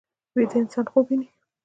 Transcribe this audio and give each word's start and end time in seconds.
ویده 0.35 0.57
انسان 0.61 0.85
خوب 0.91 1.05
ویني 1.09 1.27